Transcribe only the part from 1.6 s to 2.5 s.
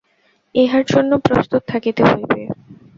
থাকিতে হইবে।